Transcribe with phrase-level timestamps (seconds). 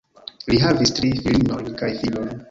[0.51, 2.33] Li havis tri filinojn kaj filon.